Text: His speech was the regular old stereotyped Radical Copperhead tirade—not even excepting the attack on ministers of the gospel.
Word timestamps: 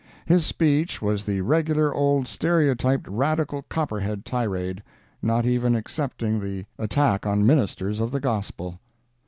His 0.25 0.47
speech 0.47 0.99
was 0.99 1.25
the 1.25 1.41
regular 1.41 1.93
old 1.93 2.27
stereotyped 2.27 3.07
Radical 3.07 3.61
Copperhead 3.69 4.25
tirade—not 4.25 5.45
even 5.45 5.75
excepting 5.75 6.39
the 6.39 6.65
attack 6.79 7.27
on 7.27 7.45
ministers 7.45 7.99
of 7.99 8.09
the 8.09 8.19
gospel. 8.19 8.79